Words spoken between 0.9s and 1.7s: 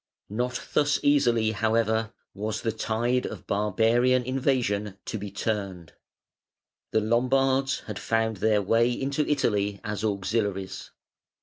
easily,